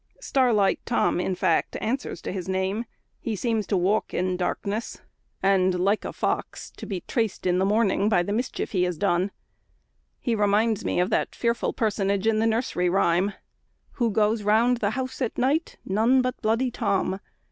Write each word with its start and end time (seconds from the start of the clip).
Starlight 0.19 0.79
Tom, 0.83 1.19
in 1.19 1.35
fact, 1.35 1.77
answers 1.79 2.23
to 2.23 2.31
his 2.31 2.49
name; 2.49 2.85
he 3.19 3.35
seems 3.35 3.67
to 3.67 3.77
walk 3.77 4.15
in 4.15 4.35
darkness, 4.35 4.99
and, 5.43 5.79
like 5.79 6.03
a 6.03 6.11
fox, 6.11 6.71
to 6.71 6.87
be 6.87 7.01
traced 7.01 7.45
in 7.45 7.59
the 7.59 7.65
morning 7.65 8.09
by 8.09 8.23
the 8.23 8.33
mischief 8.33 8.71
he 8.71 8.81
has 8.81 8.97
done. 8.97 9.29
He 10.19 10.33
reminds 10.33 10.83
me 10.83 10.99
of 10.99 11.11
that 11.11 11.35
fearful 11.35 11.73
personage 11.73 12.25
in 12.25 12.39
the 12.39 12.47
nursery 12.47 12.89
rhyme: 12.89 13.33
"Who 13.91 14.09
goes 14.09 14.41
round 14.41 14.77
the 14.77 14.89
house 14.97 15.21
at 15.21 15.37
night? 15.37 15.77
None 15.85 16.23
but 16.23 16.41
bloody 16.41 16.71
Tom! 16.71 17.19